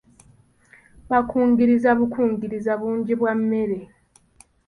Baakungiriza 1.09 1.89
bukungiriza 1.99 2.71
bungi 2.81 3.13
bwa 3.19 3.31
mmere. 3.39 3.79